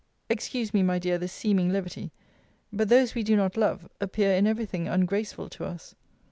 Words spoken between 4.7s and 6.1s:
ungraceful to us.